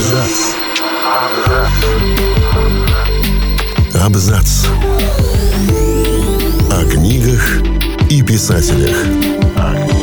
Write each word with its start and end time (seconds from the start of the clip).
Абзац. 0.00 0.54
Абзац. 3.92 4.66
О 6.70 6.84
книгах 6.90 7.60
и 8.08 8.22
писателях. 8.22 8.96
О 9.56 9.74
книгах 9.86 9.99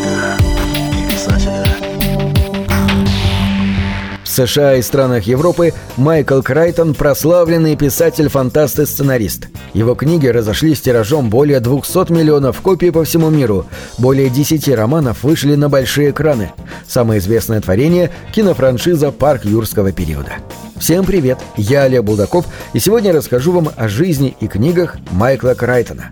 США 4.38 4.76
и 4.76 4.84
странах 4.84 5.24
Европы 5.24 5.74
Майкл 5.96 6.42
Крайтон– 6.42 6.94
прославленный 6.96 7.76
писатель-фантаст 7.76 8.78
и 8.78 8.86
сценарист. 8.86 9.48
Его 9.74 9.96
книги 9.96 10.28
разошлись 10.28 10.80
тиражом 10.80 11.32
более 11.32 11.60
200 11.60 12.12
миллионов 12.12 12.62
копий 12.62 12.92
по 12.92 13.04
всему 13.04 13.32
миру. 13.32 13.66
Более 13.98 14.30
10 14.30 14.70
романов 14.76 15.24
вышли 15.24 15.56
на 15.56 15.70
большие 15.70 16.12
экраны. 16.12 16.52
Самое 16.88 17.20
известное 17.20 17.62
творение– 17.62 18.12
кинофраншиза 18.32 19.12
«Парк 19.12 19.44
юрского 19.44 19.92
периода». 19.92 20.34
Всем 20.76 21.04
привет, 21.04 21.40
я 21.56 21.84
Олег 21.84 22.04
Булдаков, 22.04 22.46
и 22.74 22.80
сегодня 22.80 23.14
расскажу 23.14 23.52
вам 23.52 23.70
о 23.76 23.88
жизни 23.88 24.38
и 24.40 24.48
книгах 24.48 24.98
Майкла 25.10 25.56
Крайтона. 25.56 26.12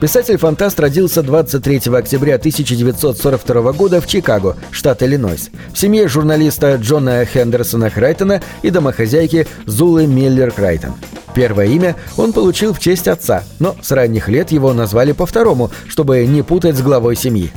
Писатель-фантаст 0.00 0.78
родился 0.78 1.22
23 1.22 1.94
октября 1.94 2.34
1942 2.34 3.72
года 3.72 4.02
в 4.02 4.06
Чикаго, 4.06 4.56
штат 4.70 5.02
Иллинойс, 5.02 5.48
в 5.72 5.78
семье 5.78 6.06
журналиста 6.06 6.76
Джона 6.76 7.24
Хендерсона 7.24 7.88
Крайтона 7.88 8.42
и 8.60 8.68
домохозяйки 8.68 9.46
Зулы 9.64 10.06
Миллер 10.06 10.50
Крайтон. 10.50 10.92
Первое 11.34 11.66
имя 11.66 11.96
он 12.18 12.34
получил 12.34 12.74
в 12.74 12.78
честь 12.78 13.08
отца, 13.08 13.44
но 13.58 13.74
с 13.80 13.90
ранних 13.90 14.28
лет 14.28 14.52
его 14.52 14.74
назвали 14.74 15.12
по 15.12 15.24
второму, 15.24 15.70
чтобы 15.88 16.26
не 16.26 16.42
путать 16.42 16.76
с 16.76 16.82
главой 16.82 17.16
семьи. 17.16 17.50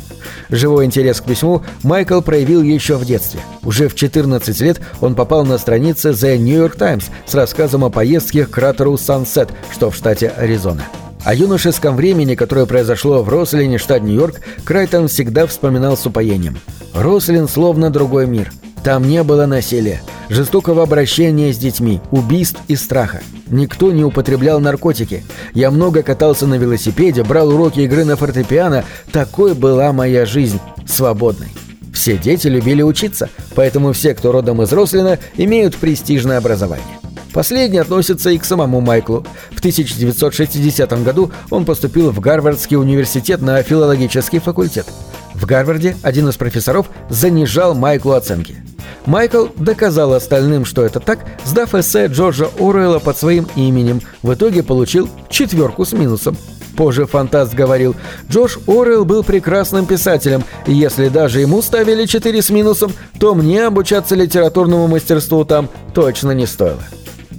Живой 0.49 0.85
интерес 0.85 1.19
к 1.19 1.25
письму 1.25 1.63
Майкл 1.83 2.21
проявил 2.21 2.61
еще 2.61 2.95
в 2.95 3.05
детстве. 3.05 3.41
Уже 3.63 3.89
в 3.89 3.95
14 3.95 4.61
лет 4.61 4.80
он 5.02 5.13
попал 5.13 5.45
на 5.45 5.58
страницы 5.58 6.09
The 6.09 6.38
New 6.38 6.58
York 6.58 6.77
Times 6.77 7.09
с 7.25 7.33
рассказом 7.35 7.83
о 7.83 7.89
поездке 7.89 8.45
к 8.45 8.52
кратеру 8.52 8.97
Сансет, 8.97 9.49
что 9.71 9.92
в 9.92 9.95
штате 9.95 10.30
Аризона. 10.30 10.83
О 11.23 11.34
юношеском 11.34 11.95
времени, 11.95 12.36
которое 12.36 12.66
произошло 12.66 13.22
в 13.22 13.30
Рослине, 13.30 13.78
штат 13.78 14.03
Нью-Йорк, 14.03 14.39
Крайтон 14.64 15.08
всегда 15.08 15.48
вспоминал 15.48 15.98
с 15.98 16.06
упоением. 16.06 16.59
Рослин 16.94 17.48
словно 17.48 17.89
другой 17.89 18.26
мир. 18.26 18.52
Там 18.84 19.08
не 19.08 19.23
было 19.23 19.45
насилия, 19.45 20.02
жестокого 20.30 20.84
обращения 20.84 21.52
с 21.52 21.58
детьми, 21.58 22.00
убийств 22.11 22.61
и 22.70 22.78
страха. 22.78 23.22
Никто 23.48 23.92
не 23.92 24.06
употреблял 24.06 24.61
наркотики. 24.61 25.23
Я 25.53 25.70
много 25.72 26.02
катался 26.02 26.48
на 26.48 26.56
велосипеде, 26.56 27.23
брал 27.23 27.50
уроки 27.50 27.81
игры 27.81 28.06
на 28.06 28.16
фортепиано. 28.16 28.86
Такой 29.11 29.54
была 29.54 29.92
моя 29.92 30.26
жизнь, 30.26 30.59
свободной. 30.88 31.50
Все 31.94 32.17
дети 32.17 32.48
любили 32.48 32.81
учиться, 32.81 33.30
поэтому 33.56 33.92
все, 33.92 34.14
кто 34.14 34.31
родом 34.31 34.61
из 34.61 34.72
Рослина, 34.72 35.20
имеют 35.36 35.76
престижное 35.76 36.38
образование. 36.38 36.98
Последнее 37.33 37.81
относится 37.81 38.30
и 38.30 38.38
к 38.38 38.45
самому 38.45 38.81
Майклу. 38.81 39.25
В 39.52 39.59
1960 39.59 41.03
году 41.03 41.31
он 41.49 41.66
поступил 41.66 42.11
в 42.11 42.19
Гарвардский 42.19 42.77
университет 42.77 43.41
на 43.41 43.61
филологический 43.61 44.39
факультет. 44.39 44.88
В 45.33 45.45
Гарварде 45.45 45.95
один 46.02 46.27
из 46.30 46.36
профессоров 46.36 46.89
занижал 47.09 47.75
Майклу 47.75 48.13
оценки. 48.13 48.58
Майкл 49.05 49.47
доказал 49.55 50.13
остальным, 50.13 50.66
что 50.66 50.83
это 50.83 50.99
так, 50.99 51.19
сдав 51.45 51.73
эссе 51.73 52.08
Джорджа 52.08 52.49
Оруэлла 52.59 52.99
под 52.99 53.17
своим 53.17 53.47
именем. 53.55 54.02
В 54.21 54.33
итоге 54.33 54.64
получил 54.64 55.09
четверку 55.30 55.86
с 55.86 55.93
минусом. 55.93 56.38
Позже 56.75 57.05
фантаст 57.05 57.53
говорил, 57.53 57.95
Джордж 58.30 58.58
Оруэлл 58.66 59.03
был 59.03 59.23
прекрасным 59.23 59.86
писателем, 59.86 60.45
и 60.66 60.73
если 60.73 61.09
даже 61.09 61.41
ему 61.41 61.61
ставили 61.61 62.05
4 62.05 62.41
с 62.41 62.49
минусом, 62.49 62.93
то 63.19 63.36
мне 63.36 63.66
обучаться 63.66 64.16
литературному 64.16 64.88
мастерству 64.88 65.43
там 65.43 65.69
точно 65.93 66.31
не 66.31 66.45
стоило. 66.47 66.80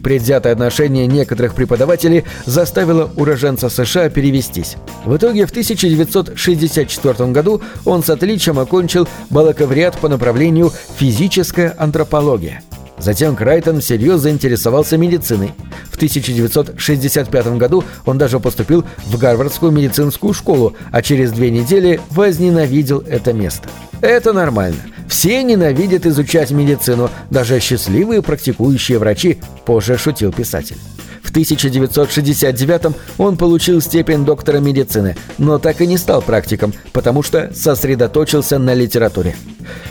Предвзятое 0.03 0.53
отношение 0.53 1.07
некоторых 1.07 1.55
преподавателей 1.55 2.25
заставило 2.47 3.11
уроженца 3.17 3.69
США 3.69 4.09
перевестись. 4.09 4.77
В 5.05 5.17
итоге 5.17 5.47
в 5.47 5.51
1964 5.51 7.31
году 7.33 7.61
он 7.85 8.03
с 8.03 8.11
отличием 8.11 8.59
окончил 8.59 9.09
бакалавриат 9.31 9.99
по 9.99 10.09
направлению 10.09 10.73
«физическая 10.97 11.75
антропология». 11.79 12.63
Затем 13.01 13.35
Крайтон 13.35 13.81
всерьез 13.81 14.21
заинтересовался 14.21 14.99
медициной. 14.99 15.53
В 15.91 15.97
1965 15.97 17.47
году 17.57 17.83
он 18.05 18.19
даже 18.19 18.39
поступил 18.41 18.85
в 19.07 19.19
Гарвардскую 19.19 19.73
медицинскую 19.73 20.35
школу, 20.35 20.75
а 20.93 21.01
через 21.01 21.33
две 21.33 21.51
недели 21.51 21.99
возненавидел 22.11 23.03
это 23.07 23.33
место. 23.33 23.71
Это 24.03 24.35
нормально. 24.35 24.81
Все 25.11 25.43
ненавидят 25.43 26.07
изучать 26.07 26.53
медицину, 26.53 27.11
даже 27.31 27.59
счастливые 27.59 28.23
практикующие 28.23 29.01
врачи, 29.01 29.41
позже 29.67 29.99
шутил 29.99 30.33
писатель. 30.33 30.77
В 31.21 31.31
1969 31.31 32.95
он 33.19 33.37
получил 33.37 33.81
степень 33.81 34.25
доктора 34.25 34.59
медицины, 34.59 35.17
но 35.37 35.59
так 35.59 35.81
и 35.81 35.87
не 35.89 35.99
стал 35.99 36.23
практиком, 36.23 36.73
потому 36.93 37.25
что 37.25 37.51
сосредоточился 37.53 38.59
на 38.61 38.73
литературе. 38.73 39.35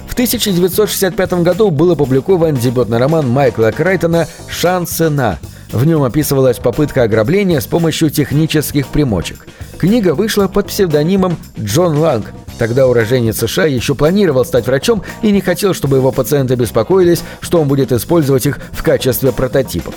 В 0.07 0.13
1965 0.13 1.34
году 1.44 1.69
был 1.69 1.91
опубликован 1.91 2.56
дебютный 2.56 2.97
роман 2.97 3.28
Майкла 3.28 3.72
Крайтона 3.75 4.25
«Шансы 4.47 5.09
на». 5.09 5.38
В 5.74 5.86
нем 5.86 6.03
описывалась 6.03 6.59
попытка 6.59 7.03
ограбления 7.03 7.59
с 7.59 7.68
помощью 7.68 8.09
технических 8.09 8.88
примочек. 8.88 9.47
Книга 9.78 10.16
вышла 10.16 10.47
под 10.47 10.68
псевдонимом 10.68 11.38
Джон 11.59 11.97
Ланг, 11.97 12.34
Тогда 12.59 12.88
уроженец 12.88 13.38
США 13.38 13.66
еще 13.66 13.96
планировал 13.96 14.44
стать 14.44 14.68
врачом 14.68 15.02
и 15.22 15.31
не 15.31 15.40
хотел, 15.40 15.74
чтобы 15.74 15.96
его 15.96 16.12
пациенты 16.12 16.56
беспокоились, 16.56 17.24
что 17.40 17.62
он 17.62 17.70
будет 17.70 17.94
использовать 17.94 18.46
их 18.46 18.59
в 18.74 18.84
качестве 18.84 19.31
прототипов. 19.31 19.96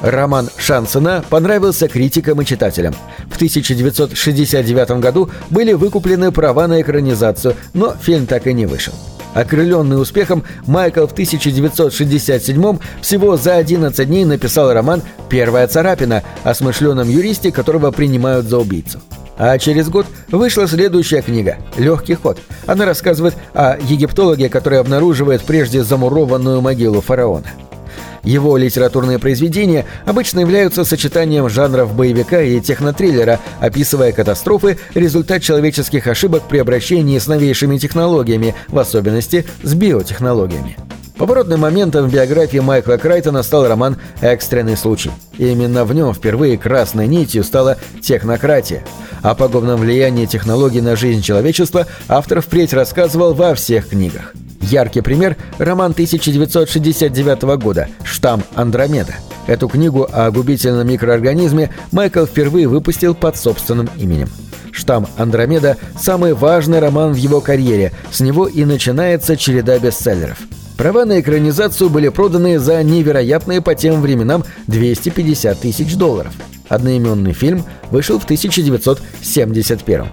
Роман 0.00 0.48
Шансена 0.56 1.22
понравился 1.28 1.86
критикам 1.86 2.40
и 2.40 2.46
читателям. 2.46 2.94
В 3.30 3.36
1969 3.36 4.90
году 5.02 5.28
были 5.50 5.74
выкуплены 5.74 6.32
права 6.32 6.66
на 6.66 6.80
экранизацию, 6.80 7.54
но 7.74 7.94
фильм 8.00 8.26
так 8.26 8.46
и 8.46 8.54
не 8.54 8.64
вышел. 8.64 8.94
Окрыленный 9.34 10.00
успехом, 10.00 10.44
Майкл 10.66 11.06
в 11.06 11.12
1967 11.12 12.78
всего 13.02 13.36
за 13.36 13.56
11 13.56 14.08
дней 14.08 14.24
написал 14.24 14.72
роман 14.72 15.02
«Первая 15.28 15.68
царапина» 15.68 16.22
о 16.42 16.54
смышленном 16.54 17.10
юристе, 17.10 17.52
которого 17.52 17.90
принимают 17.90 18.46
за 18.46 18.58
убийцу. 18.58 19.00
А 19.38 19.56
через 19.58 19.88
год 19.88 20.06
вышла 20.30 20.66
следующая 20.66 21.22
книга 21.22 21.56
«Легкий 21.76 22.14
ход». 22.14 22.38
Она 22.66 22.84
рассказывает 22.84 23.34
о 23.54 23.78
египтологе, 23.78 24.48
который 24.48 24.80
обнаруживает 24.80 25.42
прежде 25.42 25.84
замурованную 25.84 26.60
могилу 26.60 27.00
фараона. 27.00 27.46
Его 28.24 28.56
литературные 28.56 29.18
произведения 29.18 29.86
обычно 30.04 30.40
являются 30.40 30.84
сочетанием 30.84 31.48
жанров 31.48 31.94
боевика 31.94 32.42
и 32.42 32.60
технотриллера, 32.60 33.38
описывая 33.60 34.12
катастрофы, 34.12 34.76
результат 34.94 35.40
человеческих 35.40 36.06
ошибок 36.08 36.42
при 36.48 36.58
обращении 36.58 37.18
с 37.18 37.28
новейшими 37.28 37.78
технологиями, 37.78 38.54
в 38.66 38.78
особенности 38.78 39.46
с 39.62 39.72
биотехнологиями. 39.72 40.76
Поворотным 41.18 41.60
моментом 41.60 42.06
в 42.06 42.12
биографии 42.12 42.58
Майкла 42.58 42.96
Крайтона 42.96 43.42
стал 43.42 43.66
роман 43.66 43.96
«Экстренный 44.20 44.76
случай». 44.76 45.10
И 45.36 45.48
именно 45.48 45.84
в 45.84 45.92
нем 45.92 46.14
впервые 46.14 46.56
красной 46.56 47.08
нитью 47.08 47.42
стала 47.42 47.76
технократия. 48.00 48.84
О 49.22 49.34
пагубном 49.34 49.80
влиянии 49.80 50.26
технологий 50.26 50.80
на 50.80 50.94
жизнь 50.94 51.22
человечества 51.22 51.86
автор 52.06 52.40
впредь 52.40 52.72
рассказывал 52.72 53.34
во 53.34 53.56
всех 53.56 53.88
книгах. 53.88 54.32
Яркий 54.60 55.00
пример– 55.00 55.36
роман 55.58 55.90
1969 55.90 57.42
года 57.60 57.88
«Штамм 58.04 58.44
Андромеда». 58.54 59.16
Эту 59.48 59.66
книгу 59.66 60.08
о 60.12 60.30
губительном 60.30 60.86
микроорганизме 60.86 61.70
Майкл 61.90 62.26
впервые 62.26 62.68
выпустил 62.68 63.16
под 63.16 63.36
собственным 63.36 63.90
именем. 63.98 64.28
«Штамм 64.70 65.08
Андромеда»– 65.16 65.78
самый 66.00 66.34
важный 66.34 66.78
роман 66.78 67.12
в 67.12 67.16
его 67.16 67.40
карьере, 67.40 67.92
с 68.12 68.20
него 68.20 68.46
и 68.46 68.64
начинается 68.64 69.36
череда 69.36 69.80
бестселлеров– 69.80 70.38
Права 70.78 71.04
на 71.04 71.20
экранизацию 71.20 71.90
были 71.90 72.08
проданы 72.08 72.60
за 72.60 72.80
невероятные 72.84 73.60
по 73.60 73.74
тем 73.74 74.00
временам 74.00 74.44
250 74.68 75.58
тысяч 75.58 75.96
долларов. 75.96 76.32
Одноименный 76.68 77.32
фильм 77.32 77.64
вышел 77.90 78.20
в 78.20 78.24
1971. 78.24 80.04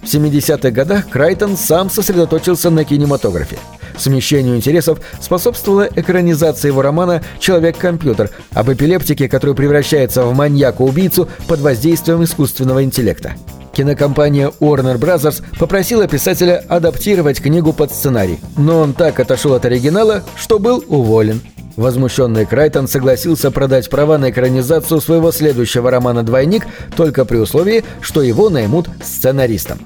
В 0.00 0.04
70-х 0.04 0.70
годах 0.70 1.08
Крайтон 1.08 1.56
сам 1.56 1.90
сосредоточился 1.90 2.70
на 2.70 2.84
кинематографе. 2.84 3.58
Смещению 3.96 4.54
интересов 4.54 5.00
способствовала 5.20 5.88
экранизация 5.96 6.68
его 6.68 6.80
романа 6.80 7.24
«Человек-компьютер» 7.40 8.30
об 8.52 8.70
эпилептике, 8.70 9.28
который 9.28 9.56
превращается 9.56 10.22
в 10.22 10.32
маньяка-убийцу 10.32 11.28
под 11.48 11.58
воздействием 11.58 12.22
искусственного 12.22 12.84
интеллекта. 12.84 13.34
Кинокомпания 13.78 14.50
Warner 14.58 14.98
Bros. 14.98 15.40
попросила 15.56 16.08
писателя 16.08 16.64
адаптировать 16.68 17.40
книгу 17.40 17.72
под 17.72 17.92
сценарий, 17.92 18.40
но 18.56 18.80
он 18.80 18.92
так 18.92 19.20
отошел 19.20 19.54
от 19.54 19.66
оригинала, 19.66 20.24
что 20.34 20.58
был 20.58 20.82
уволен. 20.88 21.40
Возмущенный 21.76 22.44
Крайтон 22.44 22.88
согласился 22.88 23.52
продать 23.52 23.88
права 23.88 24.18
на 24.18 24.30
экранизацию 24.30 25.00
своего 25.00 25.30
следующего 25.30 25.92
романа 25.92 26.24
«Двойник» 26.24 26.66
только 26.96 27.24
при 27.24 27.36
условии, 27.36 27.84
что 28.00 28.20
его 28.20 28.50
наймут 28.50 28.88
сценаристом. 29.00 29.78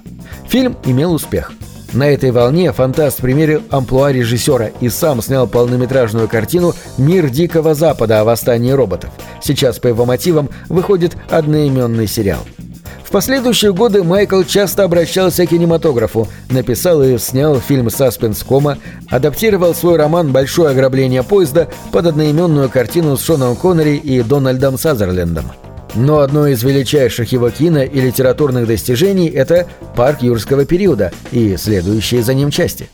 Фильм 0.48 0.74
имел 0.86 1.12
успех. 1.12 1.52
На 1.92 2.08
этой 2.08 2.30
волне 2.30 2.72
фантаст 2.72 3.18
примерил 3.18 3.60
амплуа 3.68 4.10
режиссера 4.10 4.70
и 4.80 4.88
сам 4.88 5.20
снял 5.20 5.46
полнометражную 5.46 6.28
картину 6.28 6.72
«Мир 6.96 7.28
Дикого 7.28 7.74
Запада. 7.74 8.20
О 8.20 8.24
восстании 8.24 8.72
роботов». 8.72 9.10
Сейчас 9.42 9.78
по 9.78 9.88
его 9.88 10.06
мотивам 10.06 10.48
выходит 10.70 11.14
одноименный 11.28 12.06
сериал. 12.06 12.40
Последующие 13.12 13.74
годы 13.74 14.02
Майкл 14.02 14.42
часто 14.42 14.84
обращался 14.84 15.44
к 15.44 15.50
кинематографу, 15.50 16.28
написал 16.48 17.02
и 17.02 17.18
снял 17.18 17.60
фильм 17.60 17.90
«Саспенс 17.90 18.42
Кома», 18.42 18.78
адаптировал 19.10 19.74
свой 19.74 19.98
роман 19.98 20.32
«Большое 20.32 20.70
ограбление 20.70 21.22
поезда» 21.22 21.68
под 21.92 22.06
одноименную 22.06 22.70
картину 22.70 23.18
с 23.18 23.22
Шоном 23.22 23.54
Коннери 23.54 23.96
и 23.96 24.22
Дональдом 24.22 24.78
Сазерлендом. 24.78 25.44
Но 25.94 26.20
одно 26.20 26.46
из 26.46 26.62
величайших 26.62 27.32
его 27.32 27.50
кино 27.50 27.82
и 27.82 28.00
литературных 28.00 28.66
достижений– 28.66 29.28
это 29.34 29.66
«Парк 29.94 30.22
юрского 30.22 30.64
периода» 30.64 31.12
и 31.32 31.56
следующие 31.56 32.22
за 32.22 32.32
ним 32.32 32.50
части. 32.50 32.88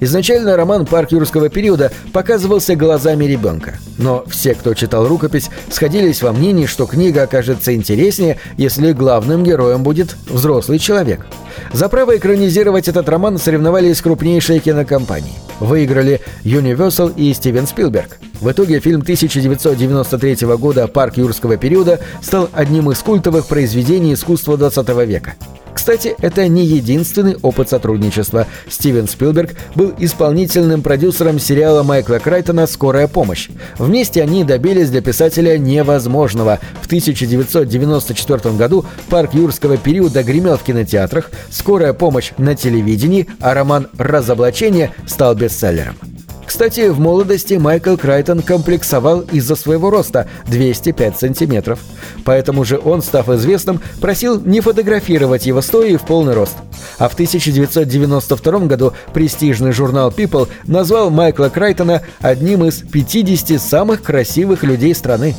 Изначально 0.00 0.56
роман 0.56 0.86
«Парк 0.86 1.10
юрского 1.12 1.48
периода» 1.48 1.90
показывался 2.12 2.76
глазами 2.76 3.24
ребенка. 3.24 3.74
Но 3.98 4.24
все, 4.28 4.54
кто 4.54 4.74
читал 4.74 5.08
рукопись, 5.08 5.50
сходились 5.68 6.22
во 6.22 6.32
мнении, 6.32 6.66
что 6.66 6.86
книга 6.86 7.22
окажется 7.24 7.74
интереснее, 7.74 8.38
если 8.56 8.92
главным 8.92 9.42
героем 9.42 9.82
будет 9.82 10.16
взрослый 10.28 10.78
человек. 10.78 11.26
За 11.72 11.88
право 11.88 12.16
экранизировать 12.16 12.86
этот 12.88 13.08
роман 13.08 13.38
соревновались 13.38 14.00
крупнейшие 14.00 14.60
кинокомпании. 14.60 15.43
Выиграли 15.60 16.20
Universal 16.44 17.14
и 17.16 17.32
Стивен 17.32 17.66
Спилберг. 17.66 18.18
В 18.40 18.50
итоге 18.50 18.80
фильм 18.80 19.00
1993 19.00 20.46
года 20.56 20.86
«Парк 20.86 21.16
юрского 21.16 21.56
периода» 21.56 22.00
стал 22.20 22.50
одним 22.52 22.90
из 22.90 22.98
культовых 22.98 23.46
произведений 23.46 24.14
искусства 24.14 24.56
20 24.56 24.88
века. 25.06 25.34
Кстати, 25.74 26.14
это 26.20 26.48
не 26.48 26.64
единственный 26.64 27.36
опыт 27.42 27.68
сотрудничества. 27.68 28.46
Стивен 28.68 29.08
Спилберг 29.08 29.54
был 29.74 29.92
исполнительным 29.98 30.82
продюсером 30.82 31.38
сериала 31.38 31.82
Майкла 31.82 32.18
Крайтона 32.18 32.66
«Скорая 32.66 33.08
помощь». 33.08 33.48
Вместе 33.78 34.22
они 34.22 34.44
добились 34.44 34.90
для 34.90 35.02
писателя 35.02 35.58
невозможного. 35.58 36.60
В 36.80 36.86
1994 36.86 38.54
году 38.54 38.86
«Парк 39.10 39.34
юрского 39.34 39.76
периода» 39.76 40.22
гремел 40.22 40.56
в 40.56 40.62
кинотеатрах, 40.62 41.30
«Скорая 41.50 41.92
помощь» 41.92 42.32
на 42.38 42.54
телевидении, 42.54 43.26
а 43.40 43.52
роман 43.52 43.88
«Разоблачение» 43.98 44.92
стал 45.06 45.34
бестселлером. 45.34 45.96
Кстати, 46.46 46.88
в 46.88 47.00
молодости 47.00 47.54
Майкл 47.54 47.96
Крайтон 47.96 48.42
комплексовал 48.42 49.20
из-за 49.20 49.56
своего 49.56 49.90
роста– 49.90 50.28
205 50.46 51.18
сантиметров. 51.18 51.80
Поэтому 52.24 52.64
же 52.64 52.78
он, 52.82 53.02
став 53.02 53.28
известным, 53.30 53.80
просил 54.00 54.40
не 54.40 54.60
фотографировать 54.60 55.46
его 55.46 55.62
стоя 55.62 55.96
в 55.98 56.06
полный 56.06 56.34
рост. 56.34 56.54
А 56.98 57.08
в 57.08 57.14
1992 57.14 58.58
году 58.60 58.92
престижный 59.12 59.72
журнал 59.72 60.10
People 60.10 60.48
назвал 60.66 61.10
Майкла 61.10 61.48
Крайтона 61.48 62.02
одним 62.20 62.64
из 62.64 62.82
50 62.82 63.60
самых 63.60 64.02
красивых 64.02 64.62
людей 64.62 64.94
страны. 64.94 65.34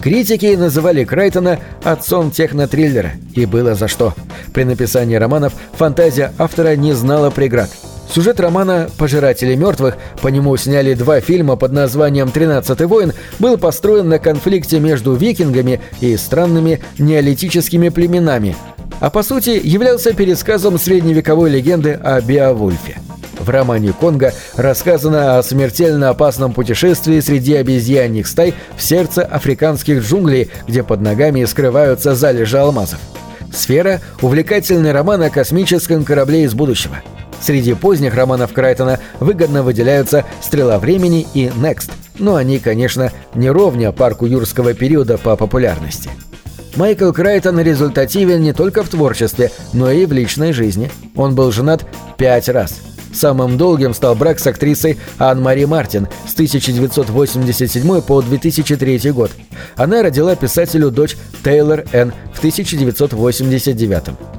Критики 0.00 0.54
называли 0.54 1.04
Крайтона 1.04 1.58
отцом 1.82 2.30
технотриллера, 2.30 3.12
и 3.34 3.46
было 3.46 3.74
за 3.74 3.88
что. 3.88 4.14
При 4.52 4.62
написании 4.64 5.16
романов 5.16 5.54
фантазия 5.72 6.32
автора 6.38 6.76
не 6.76 6.92
знала 6.92 7.30
преград– 7.30 7.70
Сюжет 8.12 8.40
романа 8.40 8.88
«Пожиратели 8.96 9.54
мертвых» 9.54 9.96
по 10.22 10.28
нему 10.28 10.56
сняли 10.56 10.94
два 10.94 11.20
фильма 11.20 11.56
под 11.56 11.72
названием 11.72 12.30
«Тринадцатый 12.30 12.86
воин» 12.86 13.12
был 13.38 13.58
построен 13.58 14.08
на 14.08 14.18
конфликте 14.18 14.80
между 14.80 15.14
викингами 15.14 15.80
и 16.00 16.16
странными 16.16 16.80
неолитическими 16.98 17.90
племенами, 17.90 18.56
а 19.00 19.10
по 19.10 19.22
сути 19.22 19.60
являлся 19.62 20.14
пересказом 20.14 20.78
средневековой 20.78 21.50
легенды 21.50 21.92
о 21.92 22.20
Беовульфе. 22.22 22.98
В 23.38 23.50
романе 23.50 23.92
Конга 23.98 24.32
рассказано 24.56 25.38
о 25.38 25.42
смертельно 25.42 26.08
опасном 26.08 26.54
путешествии 26.54 27.20
среди 27.20 27.54
обезьяньих 27.54 28.26
стай 28.26 28.54
в 28.76 28.82
сердце 28.82 29.22
африканских 29.22 30.02
джунглей, 30.02 30.50
где 30.66 30.82
под 30.82 31.02
ногами 31.02 31.44
скрываются 31.44 32.14
залежи 32.14 32.58
алмазов. 32.58 32.98
«Сфера»— 33.52 34.00
увлекательный 34.22 34.92
роман 34.92 35.22
о 35.22 35.30
космическом 35.30 36.04
корабле 36.04 36.44
из 36.44 36.54
будущего— 36.54 36.96
Среди 37.40 37.74
поздних 37.74 38.14
романов 38.14 38.52
Крайтона 38.52 38.98
выгодно 39.20 39.62
выделяются 39.62 40.24
«Стрела 40.40 40.78
времени» 40.78 41.26
и 41.34 41.46
«Next», 41.46 41.90
но 42.18 42.34
они, 42.34 42.58
конечно, 42.58 43.12
не 43.34 43.50
ровня 43.50 43.92
парку 43.92 44.26
юрского 44.26 44.74
периода 44.74 45.18
по 45.18 45.36
популярности. 45.36 46.10
Майкл 46.76 47.12
Крайтон 47.12 47.60
результативен 47.60 48.42
не 48.42 48.52
только 48.52 48.82
в 48.82 48.88
творчестве, 48.88 49.50
но 49.72 49.90
и 49.90 50.06
в 50.06 50.12
личной 50.12 50.52
жизни. 50.52 50.90
Он 51.16 51.34
был 51.34 51.50
женат 51.50 51.84
пять 52.16 52.48
раз. 52.48 52.80
Самым 53.12 53.56
долгим 53.56 53.94
стал 53.94 54.14
брак 54.14 54.38
с 54.38 54.46
актрисой 54.46 54.98
Ан-Мари 55.18 55.64
Мартин 55.64 56.08
с 56.26 56.34
1987 56.34 58.00
по 58.02 58.22
2003 58.22 59.10
год. 59.10 59.30
Она 59.76 60.02
родила 60.02 60.36
писателю 60.36 60.90
дочь 60.90 61.16
Тейлор 61.42 61.84
Энн 61.92 62.12
в 62.32 62.38
1989. 62.38 64.37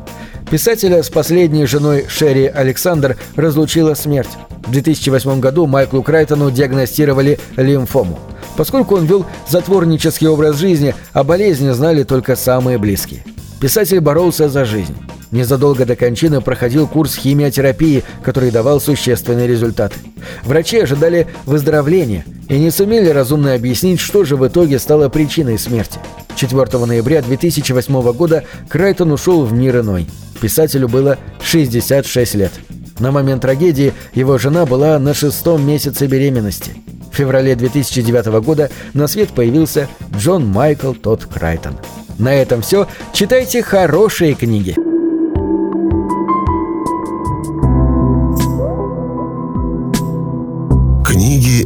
Писателя 0.50 1.04
с 1.04 1.12
последней 1.12 1.68
женой 1.68 2.06
Шерри 2.08 2.48
Александр 2.48 3.18
разлучила 3.36 3.94
смерть. 3.94 4.32
В 4.66 4.72
2008 4.72 5.40
году 5.40 5.68
Майклу 5.68 6.02
Крайтону 6.02 6.50
диагностировали 6.50 7.40
лимфому. 7.56 8.18
Поскольку 8.58 8.96
он 8.96 9.06
вел 9.06 9.28
затворнический 9.48 10.28
образ 10.28 10.58
жизни, 10.58 10.96
о 11.14 11.24
болезни 11.24 11.70
знали 11.70 12.02
только 12.02 12.36
самые 12.36 12.80
близкие. 12.80 13.24
Писатель 13.62 14.00
боролся 14.00 14.50
за 14.50 14.66
жизнь. 14.66 14.96
Незадолго 15.32 15.86
до 15.86 15.96
кончины 15.96 16.42
проходил 16.42 16.88
курс 16.88 17.16
химиотерапии, 17.16 18.04
который 18.24 18.50
давал 18.50 18.82
существенные 18.82 19.48
результаты. 19.48 19.96
Врачи 20.44 20.80
ожидали 20.80 21.28
выздоровления 21.46 22.26
и 22.48 22.58
не 22.58 22.72
сумели 22.72 23.10
разумно 23.10 23.54
объяснить, 23.54 24.00
что 24.00 24.24
же 24.24 24.36
в 24.36 24.48
итоге 24.48 24.80
стало 24.80 25.10
причиной 25.10 25.60
смерти. 25.60 26.00
4 26.36 26.86
ноября 26.86 27.22
2008 27.22 28.12
года 28.14 28.44
Крайтон 28.70 29.12
ушел 29.12 29.46
в 29.46 29.54
мир 29.54 29.82
иной. 29.82 30.08
Писателю 30.42 30.88
было 30.88 31.18
66 31.44 32.36
лет. 32.36 32.52
На 32.98 33.12
момент 33.12 33.42
трагедии 33.42 33.94
его 34.14 34.38
жена 34.38 34.66
была 34.66 34.98
на 35.00 35.14
шестом 35.14 35.66
месяце 35.66 36.08
беременности. 36.08 36.72
В 37.12 37.16
феврале 37.16 37.56
2009 37.56 38.26
года 38.42 38.70
на 38.94 39.08
свет 39.08 39.30
появился 39.30 39.88
Джон 40.18 40.48
Майкл 40.48 40.94
Тодд 40.94 41.26
Крайтон. 41.26 41.78
На 42.18 42.34
этом 42.34 42.62
все. 42.62 42.88
Читайте 43.14 43.62
хорошие 43.62 44.34
книги. 44.34 44.89